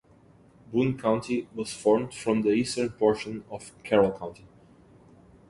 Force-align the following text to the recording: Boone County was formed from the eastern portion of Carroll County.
Boone 0.71 0.97
County 0.99 1.47
was 1.53 1.71
formed 1.73 2.11
from 2.11 2.41
the 2.41 2.49
eastern 2.49 2.89
portion 2.89 3.43
of 3.51 3.71
Carroll 3.83 4.17
County. 4.17 4.47